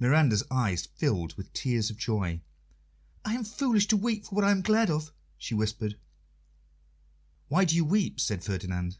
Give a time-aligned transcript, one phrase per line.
[0.00, 2.40] Miranda's eyes filled with tears of joy.
[3.24, 5.96] "I am foolish to weep for what I am glad of," she whispered.
[7.46, 8.98] "Why do you weep?" said Ferdinand.